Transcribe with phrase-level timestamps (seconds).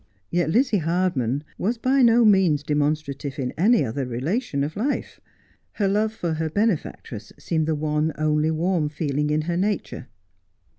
[0.31, 5.21] Yet Lizzie Hardman was by no means demonstrative in any other relation of life.
[5.73, 10.07] Her love for her benefactress seemed the one only warm feeling in her nature.